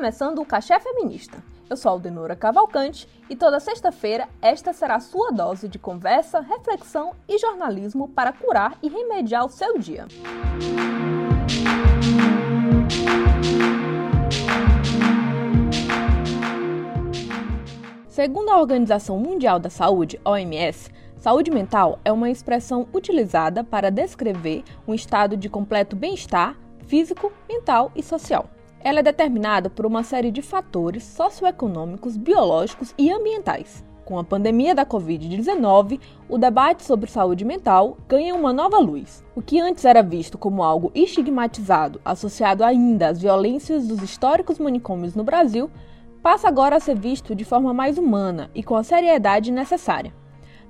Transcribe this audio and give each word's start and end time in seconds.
começando 0.00 0.38
o 0.38 0.46
Cachê 0.46 0.80
Feminista. 0.80 1.44
Eu 1.68 1.76
sou 1.76 1.92
Aldenora 1.92 2.34
Cavalcante 2.34 3.06
e 3.28 3.36
toda 3.36 3.60
sexta-feira 3.60 4.26
esta 4.40 4.72
será 4.72 4.94
a 4.94 5.00
sua 5.00 5.30
dose 5.30 5.68
de 5.68 5.78
conversa, 5.78 6.40
reflexão 6.40 7.12
e 7.28 7.36
jornalismo 7.36 8.08
para 8.08 8.32
curar 8.32 8.78
e 8.82 8.88
remediar 8.88 9.44
o 9.44 9.50
seu 9.50 9.76
dia. 9.76 10.06
Segundo 18.08 18.48
a 18.48 18.58
Organização 18.58 19.18
Mundial 19.18 19.58
da 19.58 19.68
Saúde, 19.68 20.18
OMS, 20.24 20.90
saúde 21.18 21.50
mental 21.50 21.98
é 22.06 22.10
uma 22.10 22.30
expressão 22.30 22.88
utilizada 22.94 23.62
para 23.62 23.90
descrever 23.90 24.64
um 24.88 24.94
estado 24.94 25.36
de 25.36 25.50
completo 25.50 25.94
bem-estar 25.94 26.56
físico, 26.86 27.30
mental 27.46 27.92
e 27.94 28.02
social. 28.02 28.48
Ela 28.82 29.00
é 29.00 29.02
determinada 29.02 29.68
por 29.68 29.84
uma 29.84 30.02
série 30.02 30.30
de 30.30 30.40
fatores 30.40 31.04
socioeconômicos, 31.04 32.16
biológicos 32.16 32.94
e 32.96 33.10
ambientais. 33.10 33.84
Com 34.06 34.18
a 34.18 34.24
pandemia 34.24 34.74
da 34.74 34.86
Covid-19, 34.86 36.00
o 36.28 36.38
debate 36.38 36.82
sobre 36.82 37.10
saúde 37.10 37.44
mental 37.44 37.98
ganha 38.08 38.34
uma 38.34 38.54
nova 38.54 38.78
luz. 38.78 39.22
O 39.36 39.42
que 39.42 39.60
antes 39.60 39.84
era 39.84 40.02
visto 40.02 40.38
como 40.38 40.62
algo 40.62 40.90
estigmatizado, 40.94 42.00
associado 42.02 42.64
ainda 42.64 43.08
às 43.08 43.20
violências 43.20 43.86
dos 43.86 44.02
históricos 44.02 44.58
manicômios 44.58 45.14
no 45.14 45.22
Brasil, 45.22 45.70
passa 46.22 46.48
agora 46.48 46.76
a 46.76 46.80
ser 46.80 46.98
visto 46.98 47.34
de 47.34 47.44
forma 47.44 47.74
mais 47.74 47.98
humana 47.98 48.50
e 48.54 48.62
com 48.62 48.76
a 48.76 48.82
seriedade 48.82 49.52
necessária. 49.52 50.14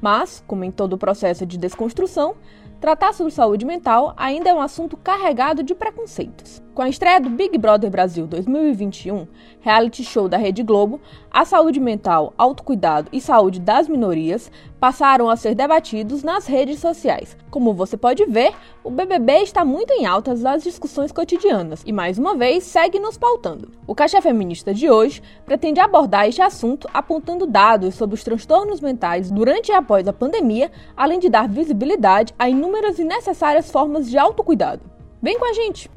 Mas, 0.00 0.44
como 0.46 0.62
em 0.62 0.70
todo 0.70 0.92
o 0.92 0.98
processo 0.98 1.44
de 1.44 1.58
desconstrução, 1.58 2.36
tratar 2.80 3.12
sobre 3.12 3.32
saúde 3.32 3.66
mental 3.66 4.14
ainda 4.16 4.48
é 4.48 4.54
um 4.54 4.60
assunto 4.60 4.96
carregado 4.96 5.64
de 5.64 5.74
preconceitos. 5.74 6.64
Com 6.76 6.82
a 6.82 6.90
estreia 6.90 7.18
do 7.18 7.30
Big 7.30 7.56
Brother 7.56 7.90
Brasil 7.90 8.26
2021, 8.26 9.26
reality 9.62 10.04
show 10.04 10.28
da 10.28 10.36
Rede 10.36 10.62
Globo, 10.62 11.00
a 11.30 11.42
saúde 11.42 11.80
mental, 11.80 12.34
autocuidado 12.36 13.08
e 13.10 13.18
saúde 13.18 13.58
das 13.58 13.88
minorias 13.88 14.52
passaram 14.78 15.30
a 15.30 15.36
ser 15.36 15.54
debatidos 15.54 16.22
nas 16.22 16.46
redes 16.46 16.78
sociais. 16.78 17.34
Como 17.50 17.72
você 17.72 17.96
pode 17.96 18.26
ver, 18.26 18.52
o 18.84 18.90
BBB 18.90 19.38
está 19.38 19.64
muito 19.64 19.90
em 19.90 20.04
altas 20.04 20.42
nas 20.42 20.62
discussões 20.62 21.10
cotidianas 21.10 21.82
e, 21.86 21.94
mais 21.94 22.18
uma 22.18 22.36
vez, 22.36 22.64
segue 22.64 22.98
nos 22.98 23.16
pautando. 23.16 23.70
O 23.86 23.94
Caixa 23.94 24.20
Feminista 24.20 24.74
de 24.74 24.90
hoje 24.90 25.22
pretende 25.46 25.80
abordar 25.80 26.28
este 26.28 26.42
assunto 26.42 26.86
apontando 26.92 27.46
dados 27.46 27.94
sobre 27.94 28.16
os 28.16 28.22
transtornos 28.22 28.82
mentais 28.82 29.30
durante 29.30 29.70
e 29.70 29.74
após 29.74 30.06
a 30.06 30.12
pandemia, 30.12 30.70
além 30.94 31.20
de 31.20 31.30
dar 31.30 31.48
visibilidade 31.48 32.34
a 32.38 32.50
inúmeras 32.50 32.98
e 32.98 33.04
necessárias 33.04 33.70
formas 33.70 34.10
de 34.10 34.18
autocuidado. 34.18 34.82
Vem 35.22 35.38
com 35.38 35.46
a 35.46 35.54
gente! 35.54 35.95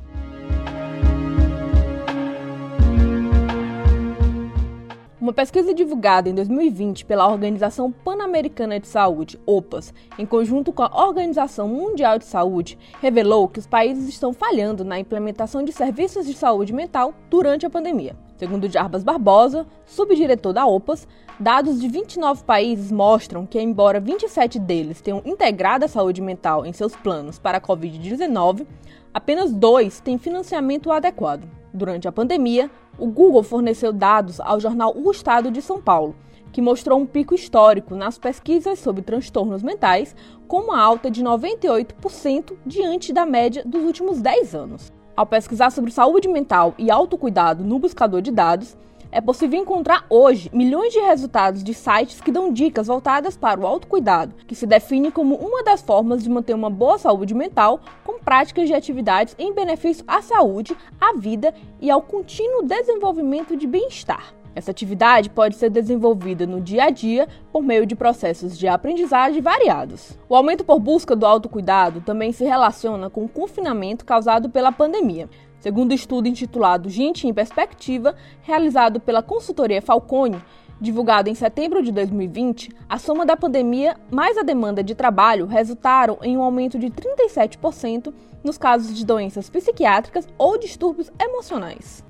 Uma 5.30 5.33
pesquisa 5.33 5.75
divulgada 5.75 6.27
em 6.27 6.33
2020 6.33 7.05
pela 7.05 7.27
Organização 7.27 7.91
Pan-Americana 7.91 8.80
de 8.80 8.88
Saúde, 8.88 9.39
OPAS, 9.45 9.94
em 10.17 10.25
conjunto 10.25 10.73
com 10.73 10.81
a 10.81 11.05
Organização 11.05 11.67
Mundial 11.67 12.17
de 12.17 12.25
Saúde, 12.25 12.80
revelou 12.99 13.47
que 13.47 13.59
os 13.59 13.67
países 13.67 14.09
estão 14.09 14.33
falhando 14.33 14.83
na 14.83 15.00
implementação 15.00 15.61
de 15.61 15.72
serviços 15.72 16.25
de 16.25 16.33
saúde 16.33 16.73
mental 16.73 17.13
durante 17.30 17.63
a 17.63 17.69
pandemia. 17.69 18.16
Segundo 18.40 18.70
Jarbas 18.70 19.04
Barbosa, 19.04 19.68
subdiretor 19.86 20.54
da 20.54 20.66
OPAS, 20.66 21.06
dados 21.38 21.78
de 21.78 21.90
29 21.90 22.46
países 22.46 22.90
mostram 22.90 23.46
que, 23.46 23.59
embora 23.59 24.00
27 24.00 24.58
deles 24.58 25.02
tenham 25.02 25.22
integrado 25.26 25.84
a 25.84 25.90
saúde 25.90 26.22
mental 26.22 26.66
em 26.66 26.72
seus 26.72 26.96
planos 26.96 27.38
para 27.38 27.58
a 27.58 27.62
Covid-19, 27.62 28.66
apenas 29.14 29.52
dois 29.52 30.00
têm 30.00 30.18
financiamento 30.18 30.90
adequado. 30.90 31.50
Durante 31.74 32.08
a 32.08 32.13
pandemia, 32.13 32.72
o 32.97 33.08
Google 33.08 33.44
forneceu 33.44 33.91
dados 33.91 34.40
ao 34.40 34.58
jornal 34.58 34.96
O 34.96 35.12
Estado 35.12 35.52
de 35.52 35.62
São 35.62 35.81
Paulo, 35.81 36.16
que 36.53 36.62
mostrou 36.62 36.97
um 36.97 37.06
pico 37.06 37.36
histórico 37.36 37.94
nas 37.94 38.18
pesquisas 38.18 38.80
sobre 38.80 39.02
transtornos 39.02 39.62
mentais, 39.62 40.16
com 40.47 40.62
uma 40.62 40.81
alta 40.81 41.12
de 41.12 41.22
98% 41.22 42.53
diante 42.66 43.12
da 43.12 43.25
média 43.25 43.63
dos 43.66 43.84
últimos 43.84 44.22
10 44.22 44.56
anos. 44.56 44.99
Ao 45.19 45.25
pesquisar 45.25 45.69
sobre 45.69 45.91
saúde 45.91 46.30
mental 46.30 46.74
e 46.78 46.90
autocuidado 46.90 47.62
no 47.62 47.78
buscador 47.78 48.22
de 48.22 48.31
dados, 48.31 48.78
é 49.12 49.19
possível 49.19 49.59
encontrar 49.59 50.06
hoje 50.09 50.50
milhões 50.53 50.94
de 50.94 51.00
resultados 51.02 51.62
de 51.62 51.74
sites 51.74 52.22
que 52.22 52.31
dão 52.31 52.53
dicas 52.53 52.88
voltadas 52.88 53.35
para 53.35 53.59
o 53.59 53.68
autocuidado, 53.68 54.34
que 54.47 54.56
se 54.56 54.66
define 54.66 55.12
como 55.12 55.35
uma 55.35 55.62
das 55.62 55.81
formas 55.81 56.24
de 56.24 56.30
manter 56.30 56.53
uma 56.53 56.69
boa 56.69 56.97
saúde 56.97 57.35
mental 57.35 57.81
com 58.06 58.18
práticas 58.19 58.69
de 58.69 58.74
atividades 58.74 59.35
em 59.38 59.53
benefício 59.53 60.06
à 60.07 60.22
saúde, 60.22 60.74
à 61.02 61.12
vida 61.18 61.53
e 61.81 61.91
ao 61.91 62.01
contínuo 62.01 62.63
desenvolvimento 62.63 63.57
de 63.57 63.68
bem-estar. 63.68 64.38
Essa 64.59 64.72
atividade 64.72 65.30
pode 65.30 65.56
ser 65.56 65.70
desenvolvida 65.70 66.46
no 66.46 66.59
dia 66.59 66.84
a 66.84 66.90
dia 66.90 67.30
por 67.50 67.64
meio 67.64 67.86
de 67.86 67.96
processos 67.96 68.59
de 68.59 68.68
aprendizagem 68.68 69.42
variados. 69.42 70.18
O 70.28 70.36
aumento 70.36 70.66
por 70.66 70.81
busca 70.81 71.16
do 71.16 71.25
autocuidado 71.25 72.02
também 72.02 72.34
se 72.34 72.44
relaciona 72.44 73.09
com 73.09 73.24
o 73.24 73.30
confinamento 73.30 74.03
causado 74.03 74.50
pela 74.50 74.69
pandemia. 74.69 75.30
Segundo 75.62 75.92
o 75.92 75.96
estudo 75.96 76.28
intitulado 76.28 76.90
Gente 76.90 77.25
em 77.25 77.34
Perspectiva, 77.34 78.16
realizado 78.42 79.00
pela 79.00 79.24
consultoria 79.24 79.81
Falcone, 79.81 80.44
divulgado 80.81 81.30
em 81.30 81.36
setembro 81.36 81.81
de 81.81 81.94
2020, 81.94 82.69
a 82.90 83.00
soma 83.00 83.25
da 83.25 83.38
pandemia 83.38 83.96
mais 84.12 84.38
a 84.38 84.44
demanda 84.44 84.84
de 84.84 84.94
trabalho 84.94 85.46
resultaram 85.46 86.18
em 86.22 86.36
um 86.36 86.44
aumento 86.44 86.78
de 86.78 86.88
37% 86.88 88.14
nos 88.44 88.58
casos 88.58 88.94
de 88.94 89.06
doenças 89.06 89.50
psiquiátricas 89.50 90.28
ou 90.38 90.59
distúrbios 90.59 91.09
emocionais. 91.18 92.09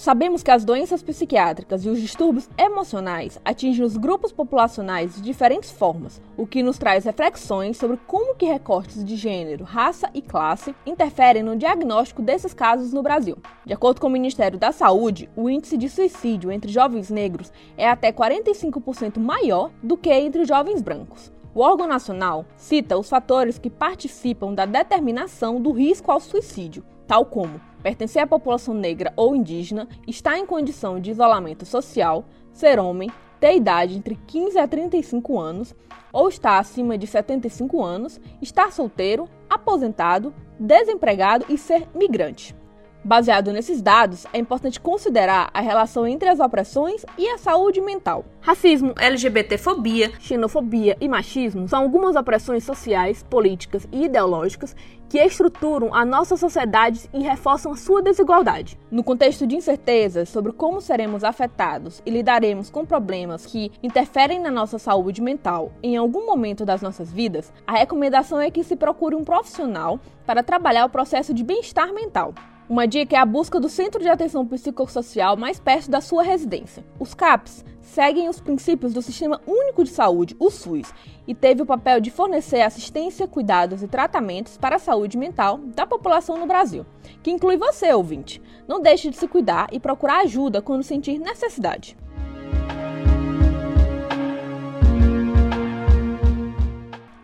Sabemos 0.00 0.42
que 0.42 0.50
as 0.50 0.64
doenças 0.64 1.02
psiquiátricas 1.02 1.84
e 1.84 1.90
os 1.90 2.00
distúrbios 2.00 2.48
emocionais 2.56 3.38
atingem 3.44 3.84
os 3.84 3.98
grupos 3.98 4.32
populacionais 4.32 5.16
de 5.16 5.20
diferentes 5.20 5.70
formas, 5.70 6.22
o 6.38 6.46
que 6.46 6.62
nos 6.62 6.78
traz 6.78 7.04
reflexões 7.04 7.76
sobre 7.76 7.98
como 8.06 8.34
que 8.34 8.46
recortes 8.46 9.04
de 9.04 9.14
gênero, 9.14 9.62
raça 9.62 10.08
e 10.14 10.22
classe 10.22 10.74
interferem 10.86 11.42
no 11.42 11.54
diagnóstico 11.54 12.22
desses 12.22 12.54
casos 12.54 12.94
no 12.94 13.02
Brasil. 13.02 13.36
De 13.66 13.74
acordo 13.74 14.00
com 14.00 14.06
o 14.06 14.10
Ministério 14.10 14.58
da 14.58 14.72
Saúde, 14.72 15.28
o 15.36 15.50
índice 15.50 15.76
de 15.76 15.90
suicídio 15.90 16.50
entre 16.50 16.72
jovens 16.72 17.10
negros 17.10 17.52
é 17.76 17.86
até 17.86 18.10
45% 18.10 19.18
maior 19.18 19.70
do 19.82 19.98
que 19.98 20.10
entre 20.10 20.46
jovens 20.46 20.80
brancos. 20.80 21.30
O 21.54 21.60
órgão 21.60 21.86
nacional 21.86 22.46
cita 22.56 22.96
os 22.96 23.10
fatores 23.10 23.58
que 23.58 23.68
participam 23.68 24.54
da 24.54 24.64
determinação 24.64 25.60
do 25.60 25.72
risco 25.72 26.10
ao 26.10 26.20
suicídio, 26.20 26.82
tal 27.10 27.26
como 27.26 27.60
pertencer 27.82 28.22
à 28.22 28.26
população 28.26 28.72
negra 28.72 29.12
ou 29.16 29.34
indígena, 29.34 29.88
estar 30.06 30.38
em 30.38 30.46
condição 30.46 31.00
de 31.00 31.10
isolamento 31.10 31.66
social, 31.66 32.24
ser 32.52 32.78
homem, 32.78 33.10
ter 33.40 33.56
idade 33.56 33.96
entre 33.96 34.16
15 34.28 34.56
a 34.56 34.68
35 34.68 35.36
anos 35.36 35.74
ou 36.12 36.28
estar 36.28 36.60
acima 36.60 36.96
de 36.96 37.08
75 37.08 37.82
anos, 37.82 38.20
estar 38.40 38.70
solteiro, 38.70 39.28
aposentado, 39.48 40.32
desempregado 40.56 41.46
e 41.48 41.58
ser 41.58 41.88
migrante. 41.96 42.54
Baseado 43.02 43.50
nesses 43.50 43.80
dados, 43.80 44.26
é 44.30 44.38
importante 44.38 44.78
considerar 44.78 45.48
a 45.54 45.60
relação 45.62 46.06
entre 46.06 46.28
as 46.28 46.38
opressões 46.38 47.04
e 47.16 47.26
a 47.28 47.38
saúde 47.38 47.80
mental. 47.80 48.26
Racismo, 48.42 48.92
LGBTfobia, 48.98 50.12
xenofobia 50.20 50.98
e 51.00 51.08
machismo 51.08 51.66
são 51.66 51.82
algumas 51.82 52.14
opressões 52.14 52.62
sociais, 52.62 53.22
políticas 53.22 53.88
e 53.90 54.04
ideológicas 54.04 54.76
que 55.08 55.18
estruturam 55.18 55.94
a 55.94 56.04
nossa 56.04 56.36
sociedade 56.36 57.08
e 57.12 57.22
reforçam 57.22 57.72
a 57.72 57.76
sua 57.76 58.02
desigualdade. 58.02 58.78
No 58.90 59.02
contexto 59.02 59.46
de 59.46 59.56
incertezas 59.56 60.28
sobre 60.28 60.52
como 60.52 60.80
seremos 60.80 61.24
afetados 61.24 62.02
e 62.04 62.10
lidaremos 62.10 62.68
com 62.68 62.84
problemas 62.84 63.46
que 63.46 63.72
interferem 63.82 64.38
na 64.38 64.50
nossa 64.50 64.78
saúde 64.78 65.22
mental 65.22 65.72
em 65.82 65.96
algum 65.96 66.26
momento 66.26 66.66
das 66.66 66.82
nossas 66.82 67.10
vidas, 67.10 67.50
a 67.66 67.78
recomendação 67.78 68.40
é 68.40 68.50
que 68.50 68.62
se 68.62 68.76
procure 68.76 69.16
um 69.16 69.24
profissional 69.24 69.98
para 70.26 70.42
trabalhar 70.42 70.84
o 70.84 70.90
processo 70.90 71.32
de 71.32 71.42
bem-estar 71.42 71.92
mental. 71.94 72.34
Uma 72.70 72.86
dica 72.86 73.16
é 73.16 73.18
a 73.18 73.26
busca 73.26 73.58
do 73.58 73.68
Centro 73.68 74.00
de 74.00 74.08
Atenção 74.08 74.46
Psicossocial 74.46 75.36
mais 75.36 75.58
perto 75.58 75.90
da 75.90 76.00
sua 76.00 76.22
residência. 76.22 76.84
Os 77.00 77.14
CAPs 77.14 77.64
seguem 77.80 78.28
os 78.28 78.40
princípios 78.40 78.92
do 78.92 79.02
Sistema 79.02 79.40
Único 79.44 79.82
de 79.82 79.90
Saúde, 79.90 80.36
o 80.38 80.52
SUS, 80.52 80.94
e 81.26 81.34
teve 81.34 81.62
o 81.62 81.66
papel 81.66 82.00
de 82.00 82.12
fornecer 82.12 82.60
assistência, 82.60 83.26
cuidados 83.26 83.82
e 83.82 83.88
tratamentos 83.88 84.56
para 84.56 84.76
a 84.76 84.78
saúde 84.78 85.18
mental 85.18 85.58
da 85.58 85.84
população 85.84 86.38
no 86.38 86.46
Brasil, 86.46 86.86
que 87.24 87.32
inclui 87.32 87.56
você, 87.56 87.92
ouvinte. 87.92 88.40
Não 88.68 88.80
deixe 88.80 89.10
de 89.10 89.16
se 89.16 89.26
cuidar 89.26 89.66
e 89.72 89.80
procurar 89.80 90.20
ajuda 90.20 90.62
quando 90.62 90.84
sentir 90.84 91.18
necessidade. 91.18 91.98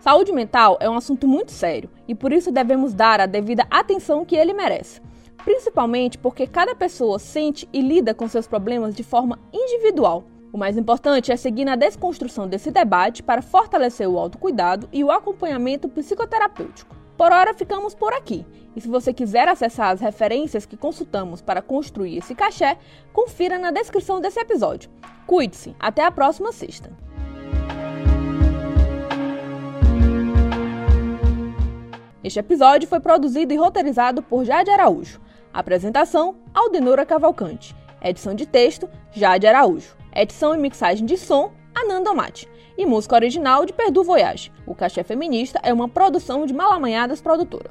Saúde 0.00 0.32
mental 0.32 0.76
é 0.80 0.90
um 0.90 0.96
assunto 0.96 1.28
muito 1.28 1.52
sério 1.52 1.88
e 2.08 2.16
por 2.16 2.32
isso 2.32 2.50
devemos 2.50 2.92
dar 2.92 3.20
a 3.20 3.26
devida 3.26 3.64
atenção 3.70 4.24
que 4.24 4.34
ele 4.34 4.52
merece 4.52 5.06
principalmente 5.44 6.18
porque 6.18 6.46
cada 6.46 6.74
pessoa 6.74 7.18
sente 7.18 7.68
e 7.72 7.80
lida 7.80 8.14
com 8.14 8.28
seus 8.28 8.46
problemas 8.46 8.94
de 8.94 9.02
forma 9.02 9.38
individual. 9.52 10.24
O 10.52 10.58
mais 10.58 10.76
importante 10.76 11.30
é 11.30 11.36
seguir 11.36 11.64
na 11.64 11.76
desconstrução 11.76 12.48
desse 12.48 12.70
debate 12.70 13.22
para 13.22 13.42
fortalecer 13.42 14.08
o 14.08 14.18
autocuidado 14.18 14.88
e 14.92 15.04
o 15.04 15.10
acompanhamento 15.10 15.88
psicoterapêutico. 15.88 16.96
Por 17.16 17.32
hora 17.32 17.54
ficamos 17.54 17.94
por 17.94 18.12
aqui. 18.12 18.46
E 18.74 18.80
se 18.80 18.88
você 18.88 19.12
quiser 19.12 19.48
acessar 19.48 19.90
as 19.90 20.00
referências 20.00 20.66
que 20.66 20.76
consultamos 20.76 21.40
para 21.40 21.62
construir 21.62 22.18
esse 22.18 22.34
cachê, 22.34 22.76
confira 23.12 23.58
na 23.58 23.70
descrição 23.70 24.20
desse 24.20 24.38
episódio. 24.38 24.90
Cuide-se, 25.26 25.74
até 25.80 26.04
a 26.04 26.10
próxima 26.10 26.52
sexta. 26.52 27.05
Este 32.26 32.40
episódio 32.40 32.88
foi 32.88 32.98
produzido 32.98 33.54
e 33.54 33.56
roteirizado 33.56 34.20
por 34.20 34.44
Jade 34.44 34.68
Araújo. 34.68 35.20
Apresentação: 35.54 36.34
Aldenora 36.52 37.06
Cavalcante. 37.06 37.72
Edição 38.02 38.34
de 38.34 38.44
texto: 38.44 38.90
Jade 39.12 39.46
Araújo. 39.46 39.94
Edição 40.12 40.52
e 40.52 40.58
mixagem 40.58 41.06
de 41.06 41.16
som: 41.16 41.52
Ananda 41.72 42.12
Mate. 42.12 42.48
E 42.76 42.84
música 42.84 43.14
original 43.14 43.64
de 43.64 43.72
Perdu 43.72 44.02
Voyage. 44.02 44.50
O 44.66 44.74
Cachê 44.74 45.04
Feminista 45.04 45.60
é 45.62 45.72
uma 45.72 45.88
produção 45.88 46.44
de 46.46 46.52
Malamanhadas 46.52 47.20
Produtora. 47.20 47.70